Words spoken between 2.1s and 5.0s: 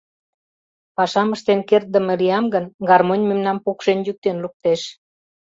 лиям гын, гармонь мемнам пукшен-йӱктен луктеш.